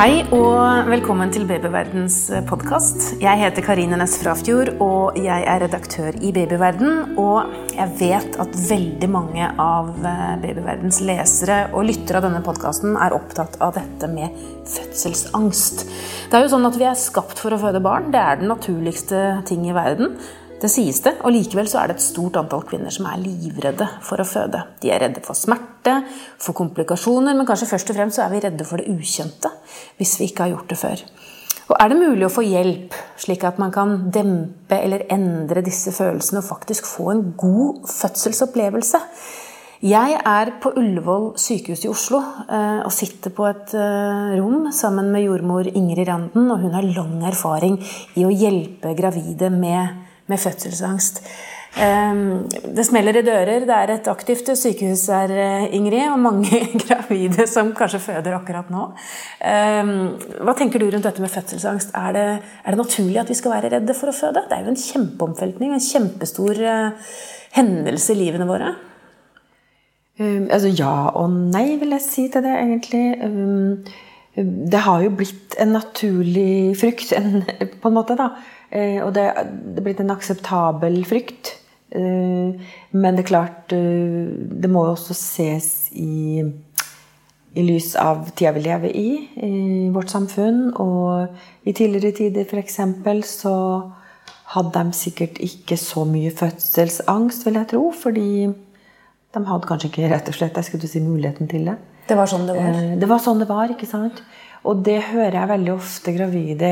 [0.00, 3.18] Hei og velkommen til Babyverdens podkast.
[3.20, 7.18] Jeg heter Karine Næss Frafjord, og jeg er redaktør i Babyverden.
[7.20, 9.90] Og jeg vet at veldig mange av
[10.40, 14.40] Babyverdens lesere og lyttere av denne podkasten er opptatt av dette med
[14.72, 15.84] fødselsangst.
[16.32, 18.08] Det er jo sånn at vi er skapt for å føde barn.
[18.08, 20.16] Det er den naturligste ting i verden.
[20.60, 23.86] Det sies det, og likevel så er det et stort antall kvinner som er livredde
[24.04, 24.60] for å føde.
[24.82, 25.94] De er redde for smerte,
[26.36, 29.48] for komplikasjoner, men kanskje først og fremst så er vi redde for det ukjente
[29.96, 31.04] hvis vi ikke har gjort det før.
[31.70, 35.94] Og Er det mulig å få hjelp, slik at man kan dempe eller endre disse
[35.94, 39.00] følelsene og faktisk få en god fødselsopplevelse?
[39.80, 45.08] Jeg er på Ullevål sykehus i Oslo eh, og sitter på et eh, rom sammen
[45.14, 47.78] med jordmor Ingrid Randen, og hun har lang erfaring
[48.20, 51.22] i å hjelpe gravide med med fødselsangst.
[51.78, 53.62] Ehm, det smeller i dører.
[53.62, 58.70] Det er et aktivt sykehus her, eh, Ingrid, og mange gravide som kanskje føder akkurat
[58.74, 58.90] nå.
[59.46, 59.94] Ehm,
[60.42, 61.94] hva tenker du rundt dette med fødselsangst?
[61.94, 62.26] Er det,
[62.64, 64.44] er det naturlig at vi skal være redde for å føde?
[64.48, 67.10] Det er jo en kjempeomfeltning, en kjempestor eh,
[67.54, 68.74] hendelse i livene våre.
[70.20, 73.04] Um, altså ja og nei, vil jeg si til det, egentlig.
[73.24, 73.84] Um,
[74.70, 77.40] det har jo blitt en naturlig frykt, en,
[77.80, 78.34] på en måte, da.
[78.70, 79.48] Eh, og det er
[79.82, 81.56] blitt en akseptabel frykt.
[81.90, 86.44] Eh, men det er klart eh, Det må jo også ses i,
[87.58, 89.08] i lys av tida vi lever i,
[89.42, 90.68] i vårt samfunn.
[90.78, 92.80] Og i tidligere tider, f.eks.,
[93.34, 93.56] så
[94.54, 97.84] hadde de sikkert ikke så mye fødselsangst, vil jeg tro.
[97.94, 98.30] Fordi
[99.30, 101.78] de hadde kanskje ikke rett og slett jeg skulle si, muligheten til det.
[102.10, 102.78] Det var sånn det var?
[102.98, 104.22] Det var sånn det var, ikke sant?
[104.66, 106.70] Og det hører jeg veldig ofte gravide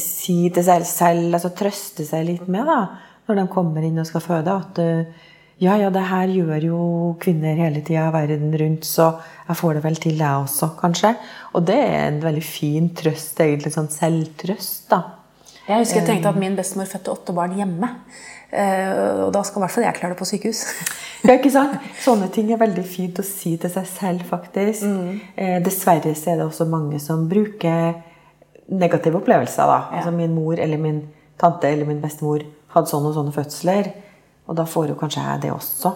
[0.00, 2.80] si til seg selv, altså trøste seg litt med da,
[3.28, 5.28] når de kommer inn og skal føde, at eh,
[5.62, 6.82] ja, ja, det her gjør jo
[7.22, 9.12] kvinner hele tida verden rundt, så
[9.46, 11.12] jeg får det vel til, jeg også, kanskje.
[11.54, 15.02] Og det er en veldig fin trøst, egentlig sånn selvtrøst, da.
[15.68, 17.92] Jeg husker jeg tenkte at min bestemor fødte åtte barn hjemme.
[18.52, 20.64] Eh, og da skal i hvert fall jeg klare det på sykehus.
[21.26, 21.78] ja, ikke sant?
[22.02, 24.82] Sånne ting er veldig fint å si til seg selv, faktisk.
[24.82, 25.20] Mm.
[25.36, 28.02] Eh, dessverre så er det også mange som bruker
[28.68, 29.66] negative opplevelser.
[29.66, 29.78] da.
[29.90, 29.96] Ja.
[29.98, 31.02] Altså Min mor eller min
[31.38, 33.92] tante eller min bestemor hadde sånne og sånne fødsler.
[34.48, 35.94] Og da får jo kanskje jeg det også.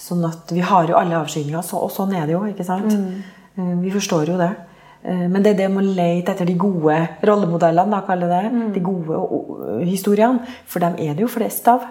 [0.00, 2.44] Sånn at vi har jo alle avskygninger, og sånn er det jo.
[2.48, 2.92] ikke sant?
[2.92, 3.22] Mm.
[3.56, 4.52] Eh, vi forstår jo det.
[5.02, 6.96] Eh, men det er det med å lete etter de gode
[7.28, 8.44] rollemodellene, da, kaller det.
[8.54, 8.70] Mm.
[8.76, 10.54] De gode historiene.
[10.70, 11.84] For dem er det jo flest av.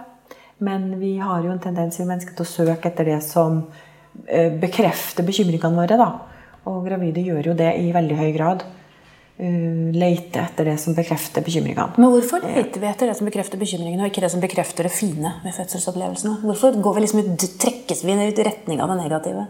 [0.60, 3.62] Men vi har jo en tendens i mennesket til å søke etter det som
[4.26, 6.00] eh, bekrefter bekymringene våre.
[6.00, 6.10] da.
[6.70, 8.66] Og gravide gjør jo det i veldig høy grad.
[9.40, 11.94] Eh, lete etter det som bekrefter bekymringene.
[11.96, 14.92] Men hvorfor leter vi etter det som bekrefter bekymringene, og ikke det som bekrefter det
[14.92, 16.42] fine ved fødselsopplevelsene?
[16.44, 19.46] Hvorfor går vi liksom ut, trekkes vi ut i retning av det negative?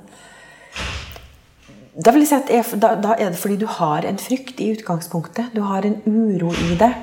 [1.98, 4.70] Da, vil jeg si at da, da er det fordi du har en frykt i
[4.76, 5.50] utgangspunktet.
[5.58, 6.94] Du har en uro i det.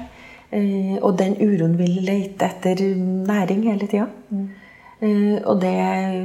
[0.55, 4.07] Eh, og den uroen vil lete etter næring hele tida.
[4.31, 4.47] Mm.
[5.03, 5.75] Eh, og det,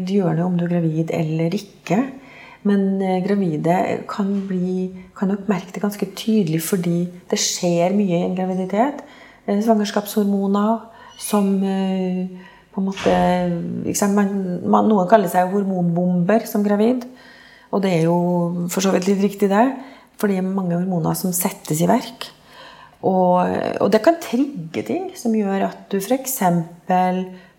[0.06, 2.04] det gjør det om du er gravid eller ikke.
[2.68, 3.76] Men eh, gravide
[4.10, 9.02] kan, bli, kan nok merke det ganske tydelig fordi det skjer mye i en graviditet.
[9.48, 10.84] Eh, svangerskapshormoner
[11.22, 12.28] som eh,
[12.72, 13.16] på en måte
[14.14, 17.08] man, man, Noen kaller seg hormonbomber som gravid.
[17.72, 19.66] Og det er jo for så vidt litt riktig, det.
[20.20, 22.30] For det er mange hormoner som settes i verk.
[23.02, 23.42] Og,
[23.82, 26.38] og det kan trigge ting som gjør at du f.eks.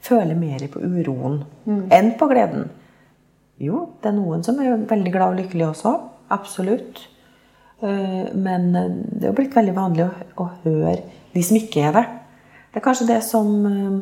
[0.06, 1.82] føler mer på uroen mm.
[1.90, 2.68] enn på gleden.
[3.62, 5.92] Jo, det er noen som er veldig glad og lykkelig også.
[6.34, 7.04] Absolutt.
[7.82, 10.10] Eh, men det er jo blitt veldig vanlig å,
[10.42, 10.96] å høre
[11.32, 12.04] de som ikke er det.
[12.72, 14.00] Det er kanskje det som eh,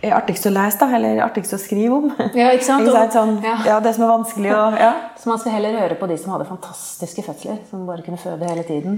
[0.00, 2.06] er artigst å lese, da, eller artigst å skrive om.
[2.36, 2.84] Ja, ikke sant?
[2.86, 3.16] ikke sant?
[3.16, 3.56] Sånn, ja.
[3.68, 3.78] ja.
[3.84, 4.90] Det som er vanskelig å ja.
[5.20, 8.48] Så man skal heller høre på de som hadde fantastiske fødsler, som bare kunne føde
[8.48, 8.94] hele tiden.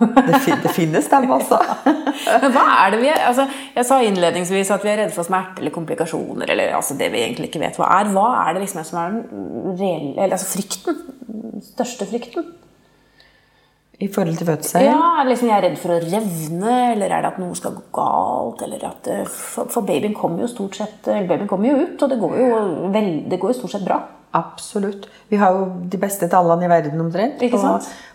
[0.00, 1.60] det, fin det finnes dem også.
[2.42, 3.46] Men hva er det vi er altså,
[3.76, 7.22] Jeg sa innledningsvis at vi er redde for smerte eller komplikasjoner, eller altså det vi
[7.22, 8.10] egentlig ikke vet hva er.
[8.16, 10.98] Hva er det liksom som er den reelle Eller altså frykten?
[11.30, 12.50] Den største frykten?
[14.00, 14.86] I forhold til fødsel?
[14.86, 17.82] Ja, liksom Jeg er redd for å revne, eller er det at noe skal gå
[17.92, 18.62] galt?
[18.64, 22.02] eller at, eh, For, for babyen kommer jo stort sett eh, babyen kommer jo ut,
[22.02, 22.48] og det går jo,
[22.94, 24.00] vel, det går jo stort sett bra.
[24.32, 25.08] Absolutt.
[25.28, 27.60] Vi har jo de beste tallene i verden omtrent på,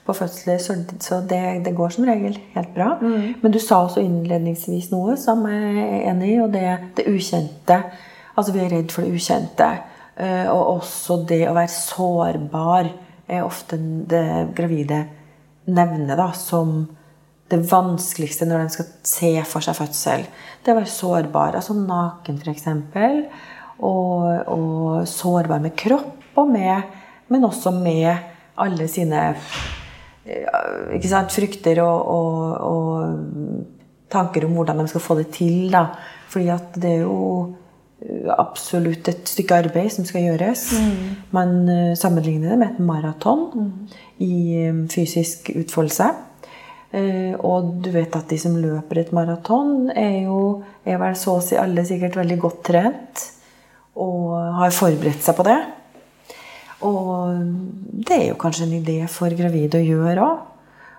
[0.05, 2.93] på, fødsler, så, så det, det, går som regel helt bra.
[3.01, 3.35] Mm.
[3.41, 6.63] Men du sa også innledningsvis noe som jeg er enig i, og det
[6.95, 7.81] det ukjente.
[8.35, 9.67] Altså vi er redd for det ukjente.
[10.15, 12.89] Eh, og også det å være sårbar
[13.27, 13.77] er ofte
[14.07, 15.03] det gravide
[15.65, 16.85] nevner da, som
[17.51, 20.25] det vanskeligste når de skal se for seg fødsel.
[20.63, 21.57] Det å være sårbar.
[21.59, 22.67] Altså naken, f.eks.
[23.85, 26.95] Og, og sårbar med kropp, og med,
[27.31, 28.11] men også med
[28.59, 29.21] alle sine
[30.25, 35.69] eh, ikke sant, frykter og, og, og tanker om hvordan de skal få det til.
[35.73, 35.87] Da.
[36.31, 37.19] Fordi at det er jo
[38.35, 40.67] absolutt et stykke arbeid som skal gjøres.
[40.77, 41.15] Mm.
[41.35, 43.71] Man uh, sammenligner det med et maraton mm.
[44.25, 44.35] i
[44.69, 46.13] um, fysisk utfoldelse.
[46.95, 50.37] Og du vet at de som løper et maraton, er jo
[50.87, 53.23] er vel så å si alle sikkert veldig godt trent
[53.99, 54.29] og
[54.61, 55.57] har forberedt seg på det.
[56.87, 57.35] Og
[58.07, 60.54] det er jo kanskje en idé for gravide å gjøre òg.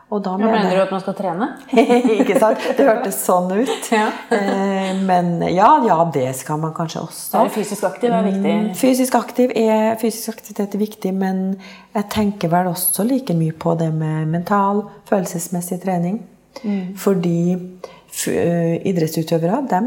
[0.07, 1.47] Og da mener, mener du at man skal trene?
[2.21, 2.63] ikke sant?
[2.79, 3.73] Det hørtes sånn ut.
[3.97, 4.07] Ja.
[4.35, 7.41] Eh, men ja, ja, det skal man kanskje også.
[7.41, 8.53] Er fysisk aktiv er viktig?
[8.53, 11.43] Mm, fysisk, aktiv er, fysisk aktivitet er viktig, men
[11.97, 16.21] jeg tenker vel også like mye på det med mental, følelsesmessig trening.
[16.63, 16.95] Mm.
[17.03, 19.83] Fordi eh, idrettsutøvere, de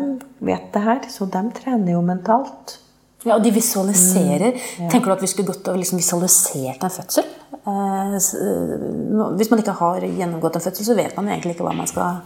[0.52, 2.80] vet det her, så de trener jo mentalt.
[3.28, 4.56] Ja, Og de visualiserer.
[4.56, 4.90] Mm.
[4.92, 7.26] Tenker du at vi skulle gått og liksom visualisert en fødsel?
[7.68, 11.76] Eh, eh hvis man ikke har gjennomgått en fødsel, så vet man egentlig ikke hva
[11.76, 12.22] man skal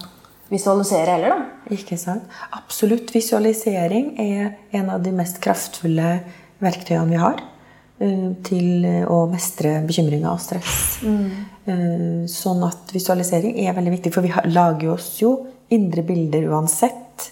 [0.54, 1.34] visualisere heller.
[1.34, 1.74] da.
[1.74, 2.30] Ikke sant.
[2.54, 3.10] Absolutt.
[3.16, 6.20] Visualisering er en av de mest kraftfulle
[6.62, 11.02] verktøyene vi har uh, til å mestre bekymringer og stress.
[11.02, 12.28] Mm.
[12.30, 15.38] Sånn at visualisering er veldig viktig, for vi lager oss jo
[15.74, 17.32] indre bilder uansett.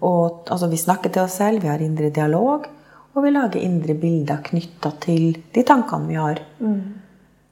[0.00, 2.68] Og, altså, vi snakker til oss selv, vi har indre dialog.
[3.14, 6.42] Og vi lager indre bilder knytta til de tankene vi har.
[6.62, 6.80] Mm.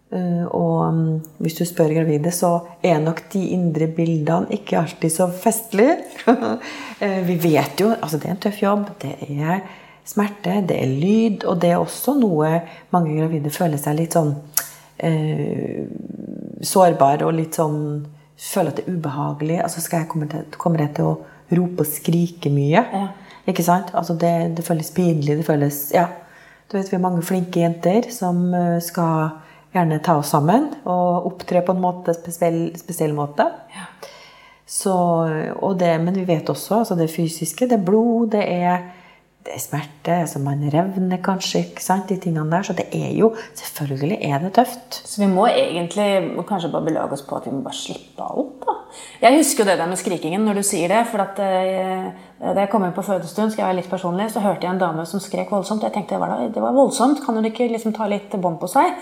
[0.08, 1.00] Uh, og um,
[1.42, 5.98] hvis du spør gravide, så er nok de indre bildene ikke alltid så festlige.
[6.30, 6.54] uh,
[7.28, 8.86] vi vet jo altså det er en tøff jobb.
[9.02, 9.60] Det er
[10.08, 12.62] smerte, det er lyd, og det er også noe
[12.94, 14.32] mange gravide føler seg litt sånn
[15.04, 15.84] eh,
[16.64, 17.82] sårbar og litt sånn
[18.38, 19.56] Føler at det er ubehagelig.
[19.64, 21.14] Altså skal jeg komme, til, kommer jeg til å
[21.58, 22.84] rope og skrike mye?
[22.86, 23.00] Ja.
[23.48, 23.94] Ikke sant?
[23.96, 25.38] Altså det, det, føles pinlig.
[25.40, 26.08] Det føles Ja.
[26.68, 29.30] Du vet, vi er mange flinke jenter som eh, skal
[29.72, 33.46] gjerne ta oss sammen og opptre på en måte, spesiell, spesiell måte.
[33.72, 33.86] Ja.
[34.68, 34.94] Så,
[35.80, 37.70] det, men vi vet også altså det fysiske.
[37.70, 38.82] Det er blod, det er
[39.56, 41.64] smerte, altså man revner kanskje.
[41.64, 45.00] ikke sant, de tingene der, Så det er jo Selvfølgelig er det tøft.
[45.04, 48.60] Så vi må egentlig kanskje bare belage oss på at vi må bare slippe alt,
[48.66, 48.74] da.
[49.20, 51.06] Jeg husker jo det der med skrikingen når du sier det.
[51.10, 52.10] for at eh,
[52.40, 54.78] Da jeg kom inn på fødestund, skal jeg være litt personlig, så hørte jeg en
[54.80, 55.82] dame som skrek voldsomt.
[55.82, 58.68] Jeg tenkte det var, det var voldsomt, kan hun ikke liksom ta litt bånd på
[58.70, 58.94] seg?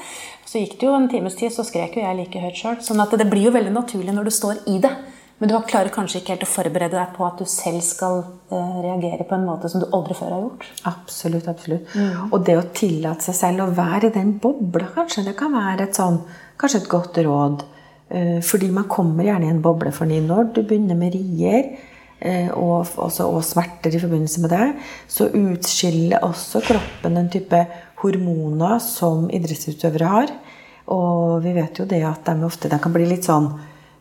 [0.46, 2.81] Så gikk det jo en times tid, så skrek jo jeg like høyt sjøl.
[2.81, 4.94] Sånn at det blir jo veldig naturlig når du står i det.
[5.38, 8.77] Men du klarer kanskje ikke helt å forberede deg på at du selv skal uh,
[8.81, 10.65] reagere på en måte som du aldri før har gjort?
[10.88, 11.49] Absolutt.
[11.53, 11.93] absolutt.
[11.93, 12.31] Mm.
[12.31, 15.91] Og det å tillate seg selv å være i den bobla, kanskje, det kan være
[15.91, 16.23] et, sånn,
[16.56, 17.67] kanskje et godt råd.
[18.09, 19.93] Uh, fordi man kommer gjerne i en boble.
[19.93, 21.69] for fordi når du begynner med rier
[22.25, 24.73] uh, og, også, og, smerter i forbindelse med det,
[25.05, 27.61] så utskiller også kroppen en type
[28.00, 30.37] hormoner som idrettsutøvere har.
[30.97, 33.53] Og vi vet jo det at de ofte de kan bli litt sånn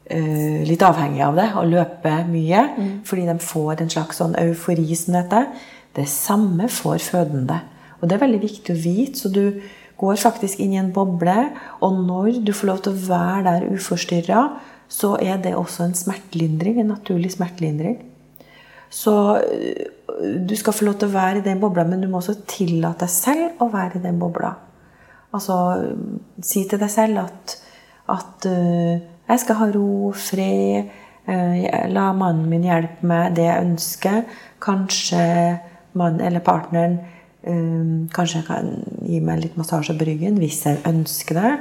[0.05, 2.59] litt avhengig av det og løpe mye.
[2.75, 2.91] Mm.
[3.07, 5.39] Fordi de får en slags sånn eufori som dette.
[5.97, 7.57] Det samme får fødende.
[7.97, 9.19] Og det er veldig viktig å vite.
[9.23, 9.61] Så du
[9.97, 11.35] går faktisk inn i en boble,
[11.83, 14.41] og når du får lov til å være der uforstyrra,
[14.91, 16.81] så er det også en smertelindring.
[16.81, 17.97] En naturlig smertelindring.
[18.91, 22.21] Så øh, du skal få lov til å være i den bobla, men du må
[22.21, 24.53] også tillate deg selv å være i den bobla.
[25.35, 25.57] Altså
[26.45, 27.55] si til deg selv at,
[28.13, 30.91] at uh, jeg skal ha ro, fred.
[31.25, 34.21] Eh, la mannen min hjelpe meg det jeg ønsker.
[34.63, 35.23] Kanskje
[35.97, 36.99] mannen eller partneren
[37.47, 38.67] um, kanskje kan
[39.05, 41.53] gi meg litt massasje på ryggen hvis jeg ønsker det.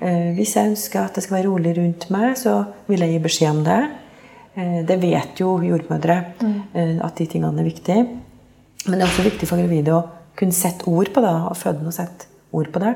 [0.00, 3.24] Uh, hvis jeg ønsker at det skal være rolig rundt meg, så vil jeg gi
[3.26, 3.80] beskjed om det.
[4.60, 6.98] Det vet jo jordmødre, mm.
[7.06, 8.00] at de tingene er viktige.
[8.82, 10.00] Men det er også viktig for gravide å
[10.36, 11.30] kunne sette ord på det.
[11.30, 12.90] og fødende å sette ord på det.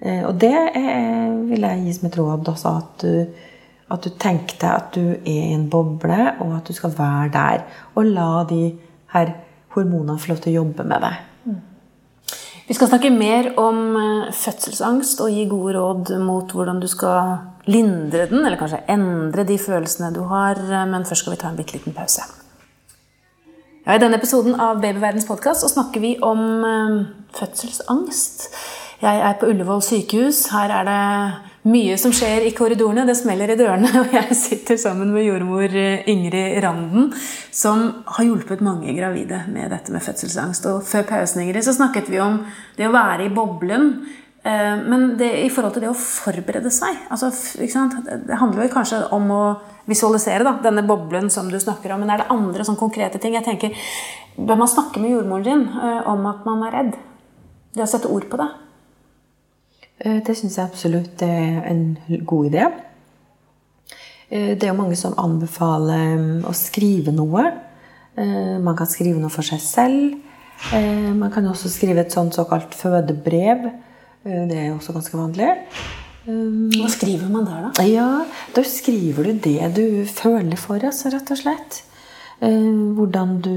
[0.00, 3.46] Eh, og det er, vil jeg gi som et råd Altså at du,
[3.94, 7.64] at du tenker at du er i en boble, og at du skal være der.
[7.94, 8.74] Og la de
[9.14, 9.32] her
[9.76, 11.24] hormonene få lov til å jobbe med deg.
[11.46, 11.60] Mm.
[12.66, 17.36] Vi skal snakke mer om eh, fødselsangst og gi gode råd mot hvordan du skal
[17.66, 20.60] lindre den, eller kanskje endre de følelsene du har.
[20.60, 22.26] Eh, men først skal vi ta en bitte liten pause.
[23.86, 26.42] Ja, I denne episoden av Babyverdens podkast snakker vi om
[27.38, 28.48] fødselsangst.
[28.96, 30.46] Jeg er på Ullevål sykehus.
[30.54, 31.00] Her er det
[31.68, 33.04] mye som skjer i korridorene.
[33.04, 33.90] Det smeller i dørene.
[34.00, 37.10] Og jeg sitter sammen med jordmor eh, Ingrid Randen,
[37.52, 40.68] som har hjulpet mange gravide med dette med fødselsangst.
[40.72, 42.40] Og før pausen Ingrid, så snakket vi om
[42.78, 43.92] det å være i boblen.
[44.40, 49.00] Eh, men det, i forhold til det å forberede seg altså, Det handler jo kanskje
[49.12, 49.44] om å
[49.90, 52.00] visualisere da, denne boblen som du snakker om.
[52.00, 53.36] Men er det andre sånn konkrete ting?
[53.36, 53.76] Jeg tenker,
[54.36, 56.96] Bør man snakke med jordmoren din eh, om at man er redd?
[57.76, 58.54] Det å sette ord på det?
[59.98, 61.84] Eh, det syns jeg absolutt er en
[62.28, 62.66] god idé.
[64.28, 67.46] Eh, det er jo mange som anbefaler mm, å skrive noe.
[68.16, 70.22] Eh, man kan skrive noe for seg selv.
[70.72, 73.66] Man kan også skrive et sånt såkalt fødebrev.
[74.24, 75.50] Det er jo også ganske vanlig.
[76.24, 77.84] Hva skriver man der, da?
[77.84, 78.06] Ja,
[78.56, 81.82] Da skriver du det du føler for, altså, rett og slett.
[82.40, 83.52] Hvordan du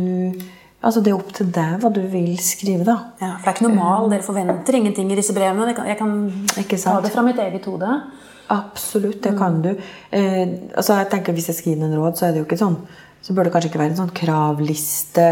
[0.80, 2.96] Altså Det er opp til deg hva du vil skrive, da.
[3.20, 5.74] Ja, for det er ikke normal, Dere forventer ingenting i disse brevene.
[5.76, 6.14] Jeg kan
[6.56, 7.90] ta det fra mitt eget hode.
[8.50, 9.74] Absolutt, det kan du.
[10.16, 12.80] Eh, altså jeg tenker Hvis jeg skriver en råd, så er det jo ikke sånn
[13.22, 15.26] Så bør det kanskje ikke være en sånn kravliste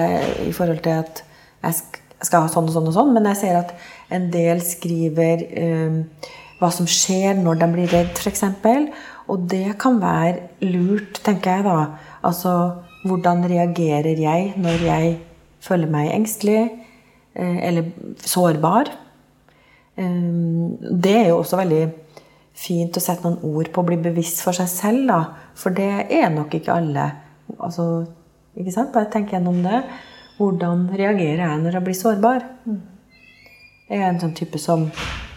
[0.44, 1.24] i forhold til at
[1.66, 1.80] jeg
[2.28, 3.72] skal ha sånn og sånn og sånn, men jeg ser at
[4.14, 6.28] en del skriver eh,
[6.60, 8.44] hva som skjer når de blir redd, f.eks.
[9.32, 11.80] Og det kan være lurt, tenker jeg da.
[12.28, 12.54] Altså
[13.08, 15.18] hvordan reagerer jeg når jeg
[15.68, 16.60] føler meg engstelig
[17.36, 17.92] eh, eller
[18.24, 18.92] sårbar.
[19.98, 20.28] Eh,
[21.06, 21.84] det er jo også veldig
[22.58, 25.22] fint å sette noen ord på å bli bevisst for seg selv, da.
[25.58, 27.10] For det er nok ikke alle.
[27.58, 28.06] Altså,
[28.58, 28.94] ikke sant?
[28.96, 29.84] Bare tenk gjennom det.
[30.38, 32.46] Hvordan reagerer jeg når jeg blir sårbar?
[33.88, 34.90] Er jeg en sånn type som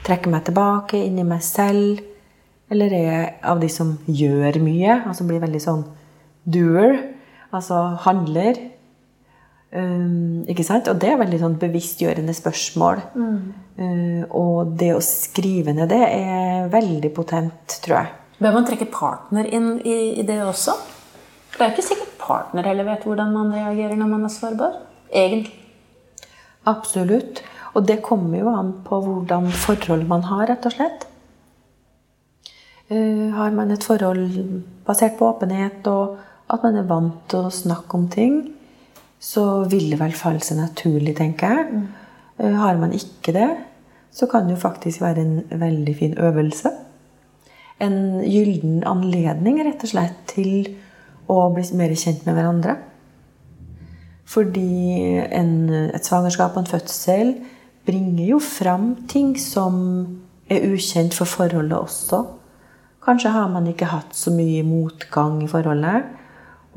[0.05, 2.01] trekker meg tilbake inn i meg selv?
[2.71, 5.01] Eller er jeg av de som gjør mye?
[5.09, 5.85] Altså blir veldig sånn
[6.45, 7.01] doer?
[7.55, 8.61] Altså handler?
[9.71, 10.89] Um, ikke sant?
[10.91, 13.05] Og det er veldig sånn bevisstgjørende spørsmål.
[13.15, 13.37] Mm.
[13.79, 18.11] Uh, og det å skrive ned det er veldig potent, tror jeg.
[18.41, 20.75] Bør man trekke partner inn i, i det også?
[21.55, 24.77] Det er ikke sikkert partner heller vet hvordan man reagerer når man er sårbar.
[25.13, 25.55] Egentlig.
[26.71, 27.45] Absolutt.
[27.79, 31.07] Og det kommer jo an på hvordan forhold man har, rett og slett.
[32.91, 34.25] Uh, har man et forhold
[34.89, 36.19] basert på åpenhet, og
[36.51, 38.41] at man er vant til å snakke om ting,
[39.21, 41.67] så vil det vel falle seg naturlig, tenker jeg.
[41.73, 41.89] Mm.
[42.41, 43.51] Eh, har man ikke det,
[44.11, 46.73] så kan det jo faktisk være en veldig fin øvelse.
[47.81, 50.73] En gyllen anledning, rett og slett, til
[51.31, 52.77] å bli mer kjent med hverandre.
[54.31, 55.55] Fordi en,
[55.91, 57.33] et svangerskap og en fødsel
[57.87, 59.81] bringer jo fram ting som
[60.51, 62.23] er ukjent for forholdet også.
[63.05, 66.09] Kanskje har man ikke hatt så mye motgang i forholdet.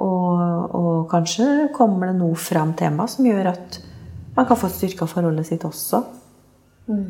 [0.01, 3.77] Og, og, kanskje kommer det noe fram tema som gjør at
[4.33, 6.01] man kan få styrka forholdet sitt også.
[6.89, 7.05] Mm.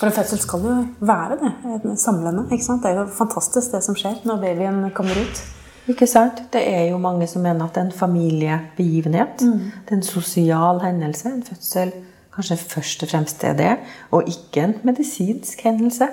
[0.00, 0.74] For en fødsel skal jo
[1.06, 1.52] være det.
[2.00, 2.48] Samlende.
[2.50, 2.82] ikke sant?
[2.82, 5.42] Det er jo fantastisk det som skjer når babyen kommer ut.
[5.90, 6.42] Ikke sant?
[6.52, 9.44] Det er jo mange som mener at en familiebegivenhet.
[9.44, 9.60] Mm.
[9.84, 11.28] Det er en sosial hendelse.
[11.30, 11.92] En fødsel
[12.34, 13.70] kanskje først og fremst er det,
[14.10, 16.08] og ikke en medisinsk hendelse.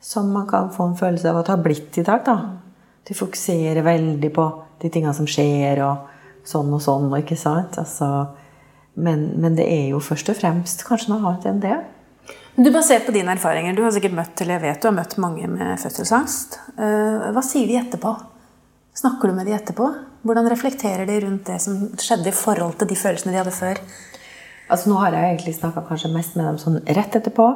[0.00, 2.20] Som man kan få en følelse av at det har blitt i dag.
[2.26, 2.36] da.
[3.08, 4.44] De fokuserer veldig på
[4.84, 7.78] de tingene som skjer, og sånn og sånn, og ikke sant?
[7.80, 8.10] Altså,
[8.94, 11.78] men, men, det er jo først og fremst kanskje noe annet enn det.
[12.54, 15.16] Du Basert på dine erfaringer, du har sikkert møtt eller jeg vet du har møtt
[15.18, 16.60] mange med fødselsangst.
[16.78, 18.12] Eh, hva sier de etterpå?
[18.94, 19.88] Snakker du med de etterpå?
[20.24, 23.80] Hvordan reflekterer de rundt det som skjedde i forhold til de følelsene de hadde før?
[24.70, 27.48] Altså Nå har jeg egentlig snakka kanskje mest med dem sånn rett etterpå.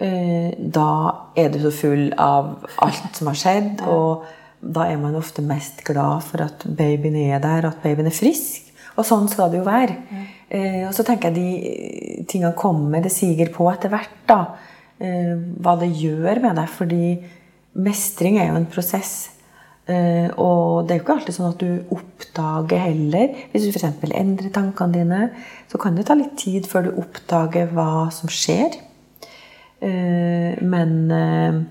[0.00, 0.88] Eh, da
[1.36, 3.84] er du så full av alt som har skjedd.
[3.84, 4.24] og
[4.60, 8.66] da er man ofte mest glad for at babyen er der, at babyen er frisk.
[8.98, 9.94] Og sånn skal det jo være.
[10.10, 10.26] Mm.
[10.48, 14.16] Eh, og så tenker jeg de tingene kommer, det siger på etter hvert.
[14.26, 14.40] da,
[14.98, 16.68] eh, Hva det gjør med deg.
[16.68, 17.18] Fordi
[17.74, 19.30] mestring er jo en prosess.
[19.88, 23.38] Eh, og det er jo ikke alltid sånn at du oppdager heller.
[23.52, 24.02] Hvis du f.eks.
[24.10, 25.20] endrer tankene dine,
[25.70, 28.76] så kan det ta litt tid før du oppdager hva som skjer.
[29.80, 31.62] Eh, men eh,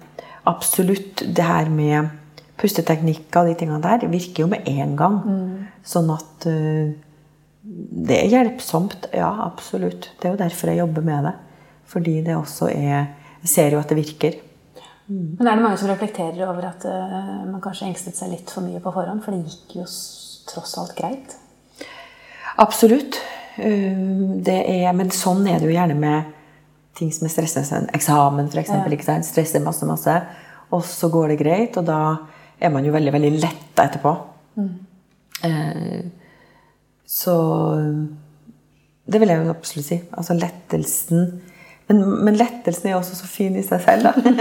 [0.47, 2.09] absolutt det her med
[2.57, 5.19] pusteteknikker og de tingene der virker jo med en gang.
[5.23, 5.67] Mm.
[5.85, 6.89] Sånn at uh,
[8.07, 9.09] det er hjelpsomt.
[9.15, 10.11] Ja, absolutt.
[10.17, 11.33] Det er jo derfor jeg jobber med det.
[11.87, 14.33] Fordi det også er Jeg ser jo at det virker.
[15.07, 15.37] Mm.
[15.37, 18.65] Men er det mange som reflekterer over at uh, man kanskje engstet seg litt for
[18.65, 19.21] mye på forhånd?
[19.23, 19.85] For det gikk jo
[20.49, 21.37] tross alt greit?
[22.57, 23.19] Absolutt.
[23.59, 26.33] Uh, det er, men sånn er det jo gjerne med
[26.97, 27.93] ting som er stressende.
[27.95, 28.73] Eksamen, f.eks.
[28.73, 29.21] Ja.
[29.23, 30.17] Stresser masse, masse.
[30.73, 32.01] Og så går det greit, og da
[32.59, 34.13] er man jo veldig, veldig letta etterpå.
[34.57, 34.71] Mm.
[35.47, 35.99] Eh,
[37.07, 37.35] så
[39.07, 39.97] Det vil jeg jo absolutt si.
[40.11, 41.27] Altså lettelsen
[41.87, 44.31] men, men, lettelsen er også så fin i seg selv, da.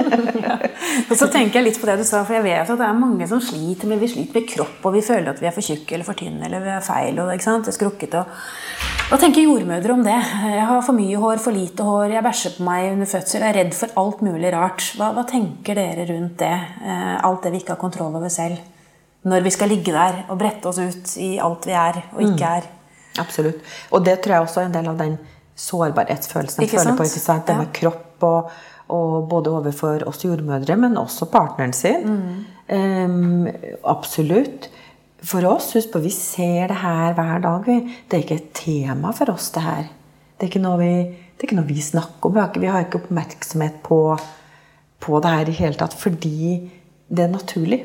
[0.42, 0.54] ja.
[1.10, 2.98] Og så tenker jeg litt på det du sa, for jeg vet at det er
[2.98, 5.62] mange som sliter med Vi sliter med kropp, og vi føler at vi er for
[5.62, 7.20] tjukke eller for tynne eller vi er feil.
[7.22, 7.68] og ikke sant?
[7.68, 10.16] Det skrukket, og Hva tenker jordmødre om det?
[10.56, 13.52] Jeg har for mye hår, for lite hår, jeg bæsjer på meg under fødsel, jeg
[13.52, 14.88] er redd for alt mulig rart.
[14.98, 16.56] Hva, hva tenker dere rundt det?
[16.82, 18.58] Eh, alt det vi ikke har kontroll over selv.
[19.26, 22.42] Når vi skal ligge der og brette oss ut i alt vi er og ikke
[22.42, 22.58] mm.
[22.58, 22.68] er.
[23.22, 23.62] Absolutt.
[23.94, 25.16] Og det tror jeg også er en del av den
[25.56, 27.08] sårbarhetsfølelsen jeg føler på.
[27.08, 27.46] ikke sant?
[27.48, 28.56] Det med kropp og
[28.94, 32.04] og både overfor oss jordmødre, men også partneren sin.
[32.70, 33.48] Um,
[33.82, 34.68] absolutt.
[35.26, 37.66] For oss, husk på, vi ser det her hver dag.
[37.66, 39.88] Det er ikke et tema for oss, det her.
[40.36, 40.92] Det er ikke noe vi,
[41.34, 42.36] det ikke noe vi snakker om.
[42.36, 44.00] Vi har ikke, vi har ikke oppmerksomhet på,
[45.02, 46.36] på det her i hele tatt, fordi
[47.08, 47.80] det er naturlig.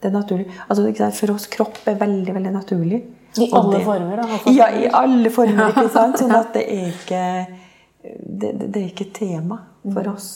[0.00, 0.48] Det er naturlig.
[0.66, 3.04] Altså, for oss kropp er veldig, veldig naturlig.
[3.38, 4.52] I alle det, former, da?
[4.52, 5.72] Ja, i alle former.
[5.72, 6.18] ikke sant?
[6.22, 7.22] Sånn at det er ikke
[8.04, 10.28] det, det, er ikke tema for oss.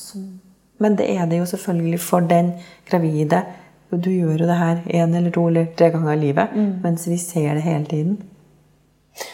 [0.82, 2.52] Men det er det jo selvfølgelig for den
[2.88, 3.42] gravide.
[3.90, 6.72] Du gjør jo det her én eller to eller tre ganger i livet, mm.
[6.82, 8.18] mens vi ser det hele tiden.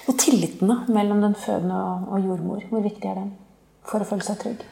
[0.08, 3.32] Og tilliten da, mellom den fødende og jordmor, hvor viktig er den
[3.84, 4.62] for å føle seg trygg?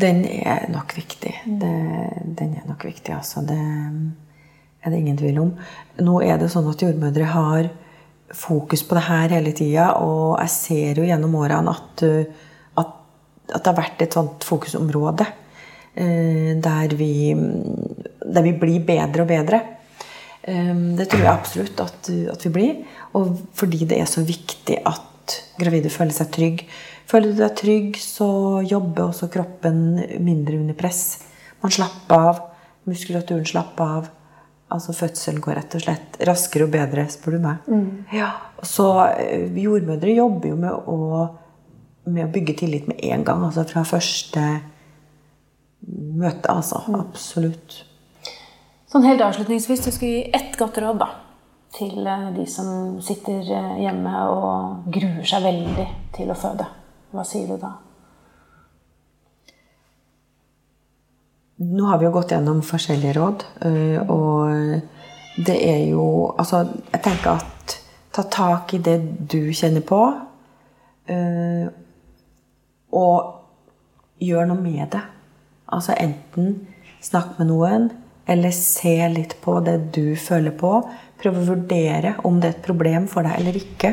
[0.00, 1.32] Den er nok viktig.
[1.46, 1.56] Mm.
[1.60, 1.72] Det,
[2.38, 3.42] den er nok viktig, altså.
[3.44, 5.50] Det er det ingen tvil om.
[6.00, 7.68] Nå er det sånn at jordmødre har
[8.36, 12.04] fokus på det her hele tida, og jeg ser jo gjennom årene at
[13.52, 19.30] at det har vært et sånt fokusområde eh, der vi, der vi blir bedre og
[19.30, 19.60] bedre.
[20.42, 22.80] Eh, det tror jeg absolutt at, at, vi blir.
[23.18, 26.64] Og fordi det er så viktig at gravide føler seg trygg.
[27.10, 31.22] Føler du deg trygg, så jobber også kroppen mindre under press.
[31.62, 32.42] Man slapper av.
[32.88, 34.10] Muskulaturen slapper av.
[34.72, 37.68] Altså Fødselen går rett og slett raskere og bedre, spør du meg.
[37.68, 37.86] Mm.
[38.16, 38.32] Ja.
[38.64, 40.98] Så eh, jordmødre jobber jo med å
[42.04, 43.44] med å bygge tillit med en gang.
[43.46, 44.42] Altså fra første
[45.86, 46.82] møte, altså.
[46.88, 46.98] Mm.
[47.00, 47.82] Absolutt.
[48.92, 51.08] Sånn helt avslutningsvis, du skal gi ett godt råd da,
[51.72, 56.68] til eh, de som sitter eh, hjemme og gruer seg veldig til å føde.
[57.12, 57.72] Hva sier du da?
[61.62, 66.06] Nå har vi jo gått gjennom forskjellige råd, eh, og det er jo
[66.38, 67.76] Altså, jeg tenker at
[68.12, 68.98] ta tak i det
[69.30, 70.00] du kjenner på
[72.92, 73.32] og
[74.22, 75.00] gjør noe med det.
[75.72, 76.54] Altså enten
[77.02, 77.88] snakk med noen,
[78.28, 80.76] eller se litt på det du føler på.
[81.22, 83.92] Prøv å vurdere om det er et problem for deg eller ikke.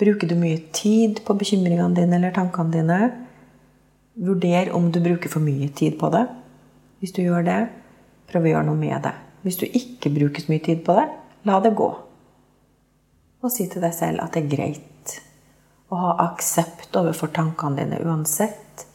[0.00, 3.00] Bruker du mye tid på bekymringene dine eller tankene dine?
[4.18, 6.24] Vurder om du bruker for mye tid på det.
[7.04, 7.58] Hvis du gjør det,
[8.32, 9.10] prøv å gjøre noe med det.
[9.44, 11.04] Hvis du ikke bruker så mye tid på det,
[11.44, 11.88] la det gå.
[13.44, 15.12] Og si til deg selv at det er greit
[15.92, 18.86] å ha aksept overfor tankene dine uansett.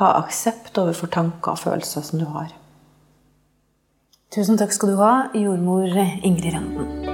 [0.00, 2.48] Ha aksept overfor tanker og følelser som du har.
[4.32, 7.13] Tusen takk skal du ha, jordmor Ingrid Randen.